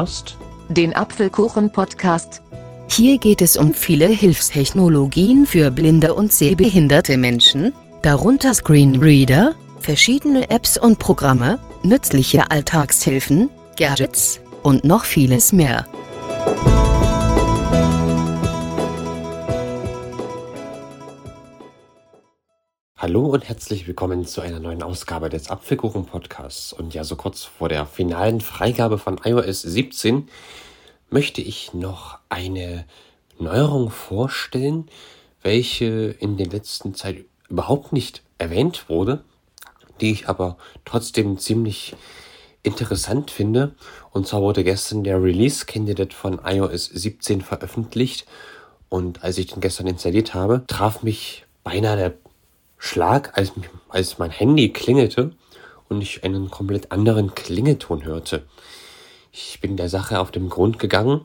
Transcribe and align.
hörst 0.00 0.38
den 0.70 0.96
Apfelkuchen-Podcast. 0.96 2.40
Hier 2.88 3.18
geht 3.18 3.42
es 3.42 3.58
um 3.58 3.74
viele 3.74 4.06
Hilfstechnologien 4.06 5.44
für 5.44 5.70
blinde 5.70 6.14
und 6.14 6.32
sehbehinderte 6.32 7.18
Menschen, 7.18 7.74
darunter 8.00 8.54
Screenreader, 8.54 9.54
verschiedene 9.78 10.48
Apps 10.48 10.78
und 10.78 10.98
Programme, 10.98 11.58
nützliche 11.82 12.50
Alltagshilfen, 12.50 13.50
Gadgets 13.76 14.40
und 14.62 14.84
noch 14.84 15.04
vieles 15.04 15.52
mehr. 15.52 15.86
Hallo 23.02 23.24
und 23.24 23.48
herzlich 23.48 23.86
willkommen 23.86 24.26
zu 24.26 24.42
einer 24.42 24.60
neuen 24.60 24.82
Ausgabe 24.82 25.30
des 25.30 25.48
Apfelkuchen 25.48 26.04
Podcasts. 26.04 26.74
Und 26.74 26.92
ja, 26.92 27.02
so 27.02 27.16
kurz 27.16 27.44
vor 27.44 27.70
der 27.70 27.86
finalen 27.86 28.42
Freigabe 28.42 28.98
von 28.98 29.18
iOS 29.24 29.62
17 29.62 30.28
möchte 31.08 31.40
ich 31.40 31.72
noch 31.72 32.18
eine 32.28 32.84
Neuerung 33.38 33.88
vorstellen, 33.88 34.90
welche 35.40 36.14
in 36.18 36.36
der 36.36 36.48
letzten 36.48 36.94
Zeit 36.94 37.24
überhaupt 37.48 37.94
nicht 37.94 38.22
erwähnt 38.36 38.90
wurde, 38.90 39.24
die 40.02 40.12
ich 40.12 40.28
aber 40.28 40.58
trotzdem 40.84 41.38
ziemlich 41.38 41.96
interessant 42.62 43.30
finde. 43.30 43.74
Und 44.10 44.26
zwar 44.26 44.42
wurde 44.42 44.62
gestern 44.62 45.04
der 45.04 45.22
Release 45.22 45.64
Candidate 45.64 46.14
von 46.14 46.38
iOS 46.44 46.84
17 46.84 47.40
veröffentlicht. 47.40 48.26
Und 48.90 49.24
als 49.24 49.38
ich 49.38 49.46
den 49.46 49.62
gestern 49.62 49.86
installiert 49.86 50.34
habe, 50.34 50.64
traf 50.66 51.02
mich 51.02 51.46
beinahe 51.64 51.96
der 51.96 52.14
Schlag, 52.82 53.36
als, 53.36 53.52
als 53.90 54.18
mein 54.18 54.30
Handy 54.30 54.72
klingelte 54.72 55.32
und 55.90 56.00
ich 56.00 56.24
einen 56.24 56.50
komplett 56.50 56.90
anderen 56.90 57.34
Klingelton 57.34 58.04
hörte. 58.04 58.46
Ich 59.32 59.60
bin 59.60 59.76
der 59.76 59.90
Sache 59.90 60.18
auf 60.18 60.30
den 60.30 60.48
Grund 60.48 60.78
gegangen 60.78 61.20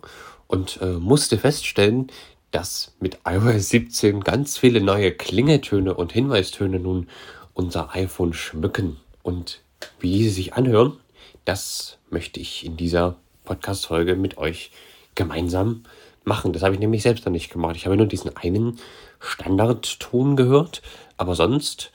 und 0.47 0.80
äh, 0.81 0.86
musste 0.86 1.38
feststellen, 1.38 2.12
dass 2.52 2.94
mit 3.00 3.20
iOS 3.25 3.70
17 3.70 4.20
ganz 4.22 4.58
viele 4.58 4.81
neue 4.81 5.14
Klingeltöne 5.14 5.94
und 5.94 6.12
Hinweistöne 6.12 6.78
nun 6.78 7.08
unser 7.53 7.95
iPhone 7.95 8.34
schmücken. 8.34 8.97
Und 9.23 9.62
wie 10.00 10.12
diese 10.12 10.31
sich 10.31 10.53
anhören, 10.56 11.00
das 11.45 11.97
möchte 12.09 12.42
ich 12.42 12.66
in 12.66 12.75
dieser 12.75 13.16
Podcast-Folge 13.45 14.17
mit 14.17 14.38
euch 14.38 14.72
gemeinsam 15.16 15.84
machen. 16.26 16.54
Das 16.54 16.64
habe 16.64 16.73
ich 16.73 16.80
nämlich 16.80 17.04
selbst 17.04 17.26
noch 17.26 17.31
nicht 17.31 17.52
gemacht. 17.52 17.76
Ich 17.76 17.86
habe 17.86 17.98
nur 17.98 18.08
diesen 18.08 18.36
einen 18.36 18.80
Standardton 19.20 20.36
gehört 20.36 20.81
aber 21.18 21.36
sonst 21.36 21.92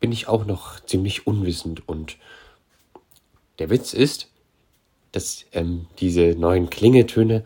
bin 0.00 0.12
ich 0.12 0.28
auch 0.28 0.44
noch 0.44 0.80
ziemlich 0.80 1.26
unwissend 1.26 1.88
und 1.88 2.16
der 3.58 3.70
Witz 3.70 3.94
ist, 3.94 4.28
dass 5.12 5.46
ähm, 5.52 5.86
diese 5.98 6.34
neuen 6.38 6.68
Klingeltöne 6.68 7.44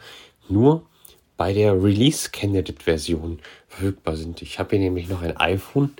nur 0.48 0.84
bei 1.36 1.52
der 1.52 1.82
Release 1.82 2.30
Candidate 2.30 2.82
Version 2.82 3.38
verfügbar 3.68 4.16
sind. 4.16 4.42
Ich 4.42 4.58
habe 4.58 4.70
hier 4.70 4.80
nämlich 4.80 5.08
noch 5.08 5.22
ein 5.22 5.36
iPhone, 5.36 5.94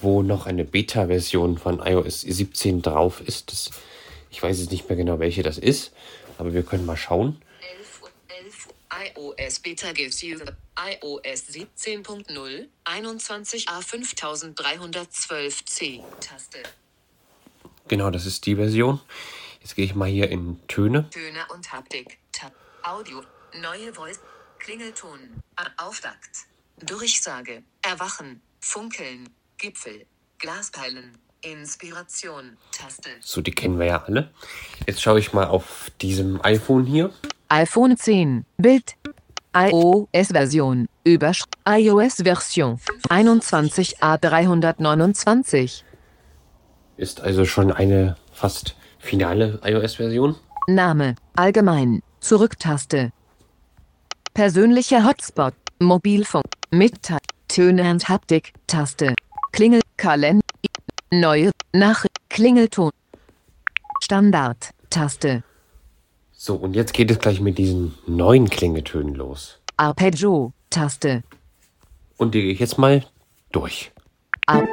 wo 0.00 0.22
noch 0.22 0.46
eine 0.46 0.64
Beta-Version 0.64 1.58
von 1.58 1.80
iOS 1.80 2.20
17 2.20 2.80
drauf 2.80 3.20
ist. 3.20 3.50
Das, 3.50 3.70
ich 4.30 4.42
weiß 4.42 4.60
jetzt 4.60 4.70
nicht 4.70 4.88
mehr 4.88 4.96
genau, 4.96 5.18
welche 5.18 5.42
das 5.42 5.58
ist, 5.58 5.92
aber 6.38 6.54
wir 6.54 6.62
können 6.62 6.86
mal 6.86 6.96
schauen 6.96 7.36
iOS 9.00 9.62
Beta 9.62 9.92
gives 9.94 10.22
you 10.22 10.38
the 10.38 10.52
iOS 10.76 11.48
17.0 11.50 12.68
21a 12.84 13.82
5312c 13.82 16.02
Taste. 16.20 16.62
Genau, 17.88 18.10
das 18.10 18.26
ist 18.26 18.44
die 18.46 18.56
Version. 18.56 19.00
Jetzt 19.60 19.74
gehe 19.74 19.84
ich 19.84 19.94
mal 19.94 20.08
hier 20.08 20.30
in 20.30 20.60
Töne. 20.68 21.08
Töne 21.10 21.46
und 21.52 21.72
Haptik. 21.72 22.18
Tab. 22.32 22.52
Audio. 22.82 23.22
Neue 23.60 23.92
Voice. 23.92 24.20
Klingelton. 24.58 25.42
Auftakt. 25.76 26.46
Durchsage. 26.78 27.62
Erwachen. 27.82 28.40
Funkeln. 28.60 29.28
Gipfel. 29.58 30.06
Glaspeilen. 30.38 31.18
Inspiration. 31.42 32.56
Taste. 32.70 33.10
So, 33.20 33.40
die 33.40 33.52
kennen 33.52 33.78
wir 33.78 33.86
ja 33.86 34.04
alle. 34.04 34.32
Jetzt 34.86 35.02
schaue 35.02 35.18
ich 35.18 35.32
mal 35.32 35.46
auf 35.46 35.90
diesem 36.00 36.42
iPhone 36.44 36.84
hier 36.84 37.12
iPhone 37.52 37.96
10, 37.96 38.44
Bild, 38.58 38.94
iOS-Version, 39.54 40.86
Überschrift, 41.02 41.48
iOS-Version 41.66 42.78
21a329. 43.08 45.82
Ist 46.96 47.20
also 47.20 47.44
schon 47.44 47.72
eine 47.72 48.14
fast 48.32 48.76
finale 49.00 49.58
iOS-Version. 49.64 50.36
Name, 50.68 51.16
allgemein, 51.34 52.04
Zurücktaste. 52.20 53.10
Persönlicher 54.32 55.04
Hotspot, 55.04 55.54
Mobilfunk, 55.80 56.44
Mitteil, 56.70 57.18
Töne 57.48 57.90
und 57.90 58.08
Haptik, 58.08 58.52
Taste. 58.68 59.16
Klingel, 59.50 59.80
Kalender, 59.96 60.46
neue, 61.10 61.50
Nachricht, 61.72 62.14
Klingelton. 62.28 62.92
Standard, 64.02 64.70
Taste. 64.88 65.42
So, 66.42 66.54
und 66.54 66.74
jetzt 66.74 66.94
geht 66.94 67.10
es 67.10 67.18
gleich 67.18 67.38
mit 67.42 67.58
diesen 67.58 67.92
neuen 68.06 68.48
Klingetönen 68.48 69.14
los. 69.14 69.60
Arpeggio-Taste. 69.76 71.22
Und 72.16 72.34
die 72.34 72.40
gehe 72.40 72.52
ich 72.52 72.60
jetzt 72.60 72.78
mal 72.78 73.04
durch. 73.52 73.92
Ar 74.46 74.66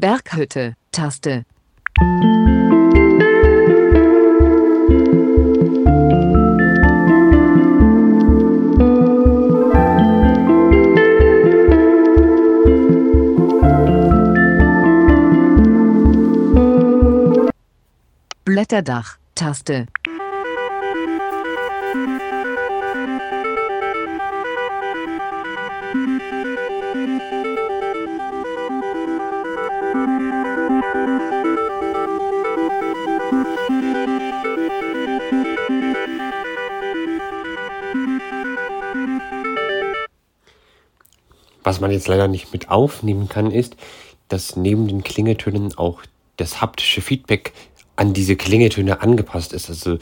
Berghütte, 0.00 0.74
Taste. 0.92 1.44
Blätterdach-Taste. 18.44 19.88
Was 41.78 41.82
man 41.82 41.92
jetzt 41.92 42.08
leider 42.08 42.26
nicht 42.26 42.52
mit 42.52 42.70
aufnehmen 42.70 43.28
kann, 43.28 43.52
ist, 43.52 43.76
dass 44.26 44.56
neben 44.56 44.88
den 44.88 45.04
Klingeltönen 45.04 45.78
auch 45.78 46.02
das 46.36 46.60
haptische 46.60 47.00
Feedback 47.00 47.52
an 47.94 48.14
diese 48.14 48.34
Klingeltöne 48.34 49.00
angepasst 49.00 49.52
ist. 49.52 49.68
Also 49.68 49.98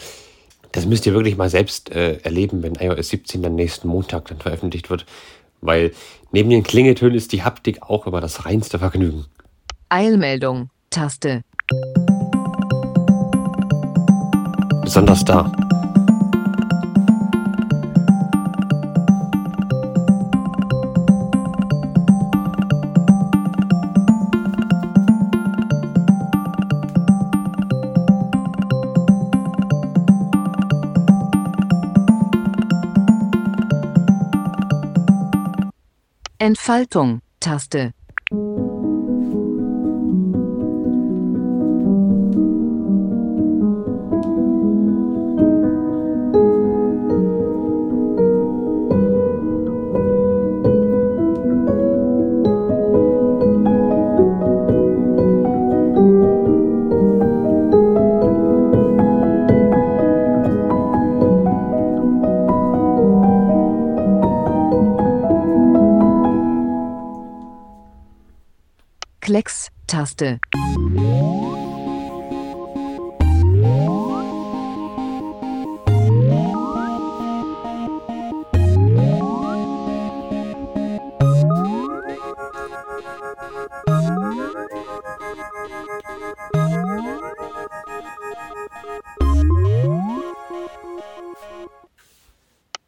das 0.73 0.87
müsst 0.87 1.05
ihr 1.05 1.13
wirklich 1.13 1.37
mal 1.37 1.51
selbst 1.51 1.91
äh, 1.91 2.17
erleben, 2.23 2.63
wenn 2.63 2.77
iOS 2.77 3.11
17 3.11 3.43
dann 3.43 3.57
nächsten 3.57 3.89
Montag 3.89 4.29
dann 4.29 4.39
veröffentlicht 4.39 4.89
wird. 4.89 5.05
Weil 5.61 5.93
neben 6.33 6.49
den 6.49 6.63
Klingeltönen 6.63 7.15
ist 7.15 7.33
die 7.33 7.43
Haptik 7.43 7.83
auch 7.83 8.07
immer 8.07 8.23
das 8.23 8.47
reinste 8.47 8.79
Vergnügen. 8.79 9.27
Eilmeldung, 9.91 10.71
Taste. 10.89 11.43
Besonders 14.83 15.27
da. 15.27 15.53
Entfaltung, 36.47 37.23
Taste. 37.41 37.93
Klecks-Taste. 69.37 70.39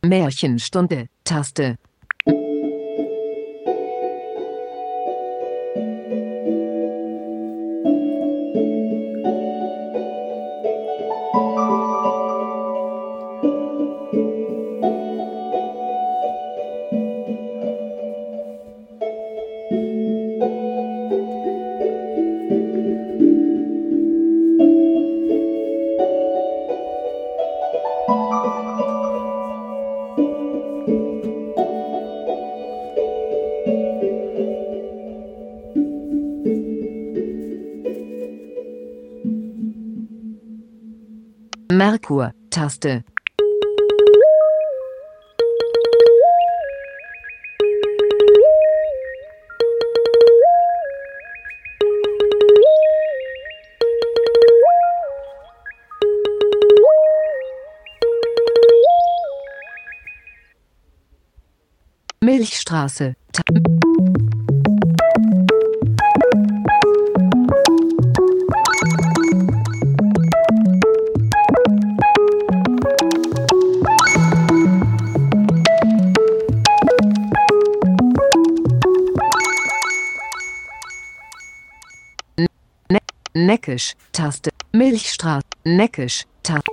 Märchenstunde, 0.02 1.08
Taste. 1.24 1.76
Merkur-Taste. 41.88 43.02
Milchstraße. 62.20 63.14
Ta 63.32 63.42
Neckisch, 83.48 83.94
Taste, 84.12 84.50
Milchstraße, 84.72 85.46
Neckisch, 85.64 86.26
Taste. 86.42 86.70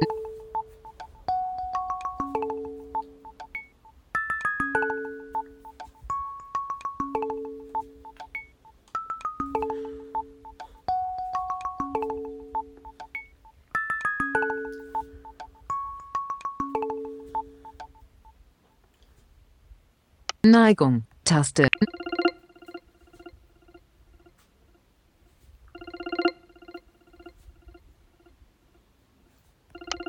Neigung, 20.44 21.06
Taste. 21.24 21.70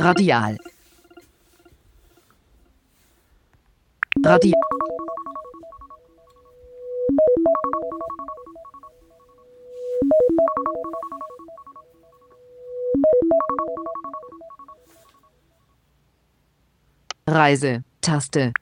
Radial. 0.07 0.57
Radi 4.23 4.53
Reise, 17.27 17.83
Taste. 18.01 18.53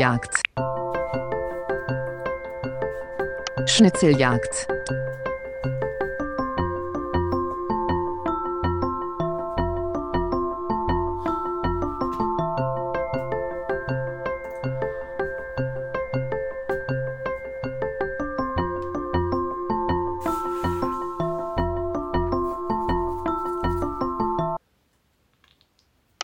Schnitzeljagd. 0.00 0.40
Schnitzeljagd. 3.66 4.66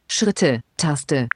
Schritte, 0.09 0.63
Taste. 0.77 1.29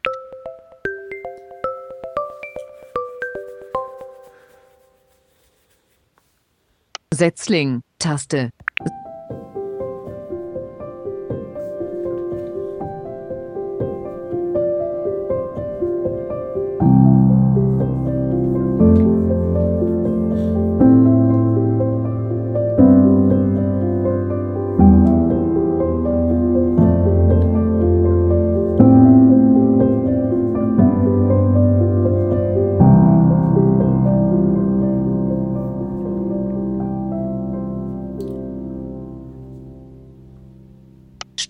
Setzling, 7.12 7.82
Taste. 7.98 8.50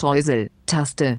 Streusel, 0.00 0.48
Taste. 0.64 1.18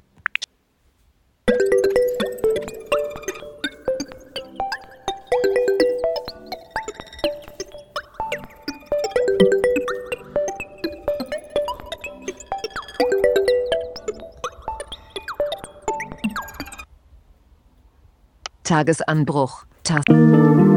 Tagesanbruch, 18.64 19.64
Taste. 19.84 20.71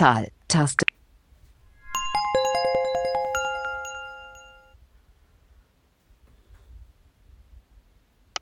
Tal, 0.00 0.28
Taste. 0.48 0.86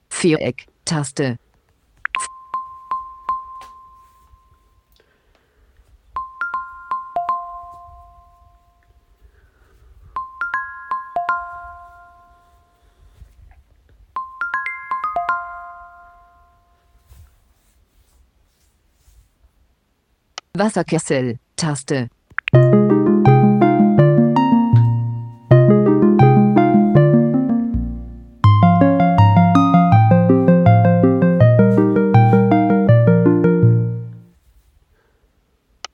Viereck, 0.09 0.69
Taste. 0.85 1.37
Wasserkessel, 20.55 21.41
Taste. 21.59 22.09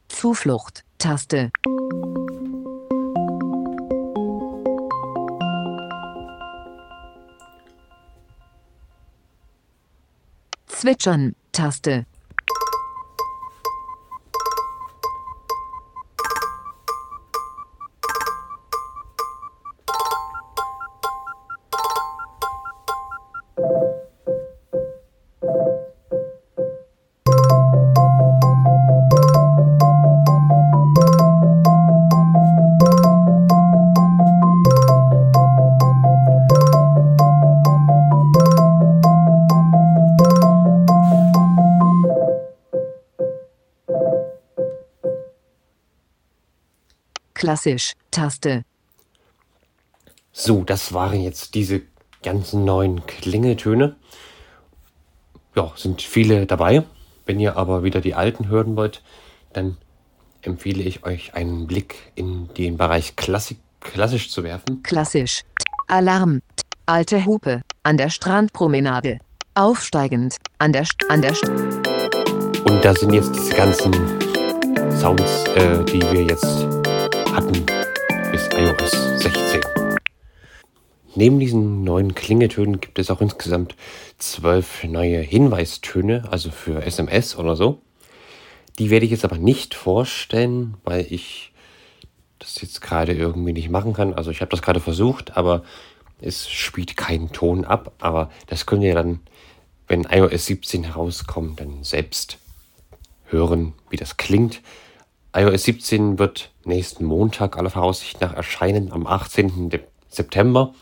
Zuflucht, 0.09 0.85
Taste. 0.99 1.50
Zwitschern, 10.66 11.35
Taste. 11.52 12.04
Klassisch, 47.44 47.92
Taste. 48.10 48.64
So, 50.32 50.64
das 50.64 50.94
waren 50.94 51.20
jetzt 51.20 51.54
diese 51.54 51.82
ganzen 52.22 52.64
neuen 52.64 53.04
Klingeltöne. 53.04 53.96
Ja, 55.54 55.70
sind 55.76 56.00
viele 56.00 56.46
dabei. 56.46 56.84
Wenn 57.26 57.38
ihr 57.38 57.58
aber 57.58 57.82
wieder 57.84 58.00
die 58.00 58.14
alten 58.14 58.48
hören 58.48 58.76
wollt, 58.76 59.02
dann 59.52 59.76
empfehle 60.40 60.82
ich 60.84 61.04
euch 61.04 61.34
einen 61.34 61.66
Blick 61.66 62.12
in 62.14 62.48
den 62.54 62.78
Bereich 62.78 63.14
Klassik, 63.14 63.58
klassisch 63.80 64.30
zu 64.30 64.42
werfen. 64.42 64.82
Klassisch. 64.82 65.42
Alarm. 65.86 66.40
Alte 66.86 67.26
Hupe. 67.26 67.60
An 67.82 67.98
der 67.98 68.08
Strandpromenade. 68.08 69.18
Aufsteigend. 69.52 70.36
An 70.56 70.72
der, 70.72 70.86
St 70.86 71.10
an 71.10 71.20
der 71.20 71.34
St 71.34 71.50
Und 72.64 72.82
da 72.82 72.94
sind 72.94 73.12
jetzt 73.12 73.34
diese 73.34 73.54
ganzen 73.54 73.92
Sounds, 74.98 75.44
äh, 75.56 75.84
die 75.84 76.00
wir 76.00 76.22
jetzt 76.22 76.84
hatten 77.35 77.67
bis 78.31 78.49
iOS 78.57 78.93
16. 79.21 79.61
Neben 81.17 81.41
diesen 81.41 81.83
neuen 81.83 82.14
Klingeltönen 82.14 82.81
gibt 82.81 83.00
es 83.00 83.11
auch 83.11 83.21
insgesamt 83.21 83.75
zwölf 84.19 84.85
neue 84.85 85.19
Hinweistöne, 85.19 86.29
also 86.31 86.53
für 86.53 86.85
SMS 86.85 87.37
oder 87.37 87.57
so. 87.57 87.83
Die 88.79 88.88
werde 88.91 89.05
ich 89.05 89.11
jetzt 89.11 89.25
aber 89.25 89.38
nicht 89.38 89.75
vorstellen, 89.75 90.76
weil 90.85 91.07
ich 91.11 91.53
das 92.38 92.61
jetzt 92.61 92.81
gerade 92.81 93.14
irgendwie 93.14 93.53
nicht 93.53 93.69
machen 93.69 93.95
kann. 93.95 94.14
Also 94.14 94.31
ich 94.31 94.41
habe 94.41 94.53
das 94.53 94.62
gerade 94.62 94.79
versucht, 94.79 95.37
aber 95.37 95.64
es 96.21 96.49
spielt 96.49 96.97
keinen 96.97 97.33
Ton 97.33 97.64
ab. 97.64 97.95
Aber 97.99 98.31
das 98.47 98.64
könnt 98.64 98.85
ihr 98.85 98.95
dann, 98.95 99.19
wenn 99.88 100.05
iOS 100.05 100.47
17 100.47 100.85
herauskommt, 100.85 101.59
dann 101.59 101.83
selbst 101.83 102.38
hören, 103.25 103.73
wie 103.91 103.97
das 103.97 104.19
klingt 104.19 104.61
iOS 105.35 105.64
17 105.64 106.19
wird 106.21 106.53
nächsten 106.64 107.05
Montag 107.05 107.59
aller 107.59 107.71
Voraussicht 107.71 108.21
nach 108.21 108.35
erscheinen, 108.35 108.93
am 108.93 109.05
18. 109.07 109.69
September. 110.09 110.73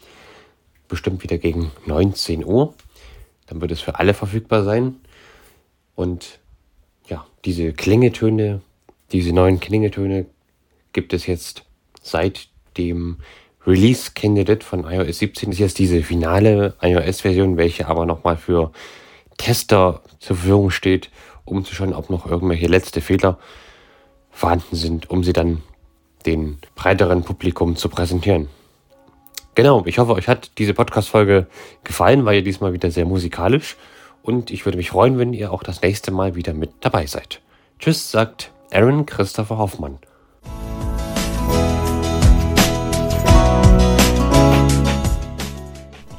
Bestimmt 0.89 1.23
wieder 1.23 1.39
gegen 1.39 1.71
19 1.87 2.45
Uhr. 2.45 2.75
Dann 3.47 3.63
wird 3.63 3.71
es 3.71 3.81
für 3.81 3.99
alle 3.99 4.13
verfügbar 4.13 4.63
sein. 4.63 4.97
Und 5.95 6.39
ja, 7.09 7.27
diese 7.47 7.73
Klingetöne, 7.73 8.61
diese 9.11 9.33
neuen 9.33 9.59
Klingetöne 9.59 10.27
gibt 10.93 11.15
es 11.15 11.27
jetzt 11.27 11.65
seit 12.03 12.49
dem 12.77 13.17
Release 13.67 14.13
Candidate 14.15 14.67
von 14.67 14.85
iOS 14.85 15.21
17. 15.21 15.49
Das 15.49 15.55
ist 15.57 15.61
jetzt 15.61 15.79
diese 15.79 16.03
finale 16.03 16.75
iOS-Version, 16.83 17.57
welche 17.57 17.87
aber 17.87 18.05
nochmal 18.05 18.37
für 18.37 18.73
Tester 19.39 20.03
zur 20.19 20.37
Verfügung 20.37 20.71
steht, 20.71 21.11
um 21.47 21.65
zu 21.65 21.75
schauen, 21.75 21.95
ob 21.95 22.11
noch 22.11 22.27
irgendwelche 22.27 22.67
letzte 22.67 23.01
Fehler 23.01 23.39
vorhanden 24.33 24.75
sind, 24.75 25.09
um 25.11 25.23
sie 25.23 25.33
dann 25.33 25.63
den 26.27 26.59
breiteren 26.75 27.23
Publikum 27.23 27.77
zu 27.77 27.89
präsentieren. 27.89 28.49
Genau, 29.55 29.85
ich 29.85 29.99
hoffe, 29.99 30.15
euch 30.15 30.29
hat 30.29 30.53
diese 30.59 30.73
Podcast-Folge 30.73 31.47
gefallen, 31.85 32.25
war 32.25 32.33
ja 32.33 32.41
diesmal 32.41 32.73
wieder 32.73 32.91
sehr 32.91 33.05
musikalisch 33.05 33.77
und 34.23 34.51
ich 34.51 34.65
würde 34.65 34.79
mich 34.79 34.91
freuen, 34.91 35.19
wenn 35.19 35.35
ihr 35.35 35.53
auch 35.53 35.63
das 35.63 35.83
nächste 35.83 36.11
Mal 36.11 36.35
wieder 36.35 36.55
mit 36.55 36.71
dabei 36.81 37.07
seid. 37.07 37.43
Tschüss, 37.79 38.11
sagt 38.11 38.51
Aaron 38.73 39.05
Christopher 39.05 39.59
Hoffmann. 39.59 39.99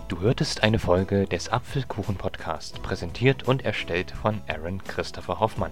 Du 0.09 0.19
hörtest 0.21 0.61
eine 0.61 0.77
Folge 0.77 1.25
des 1.25 1.49
Apfelkuchen 1.49 2.15
Podcast, 2.15 2.83
präsentiert 2.83 3.47
und 3.47 3.65
erstellt 3.65 4.11
von 4.11 4.41
Aaron 4.47 4.83
Christopher 4.83 5.39
Hoffmann. 5.39 5.71